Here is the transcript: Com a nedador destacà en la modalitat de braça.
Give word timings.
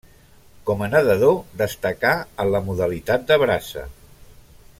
Com 0.69 0.79
a 0.85 0.87
nedador 0.93 1.35
destacà 1.61 2.15
en 2.45 2.51
la 2.55 2.63
modalitat 2.71 3.29
de 3.33 3.39
braça. 3.45 3.87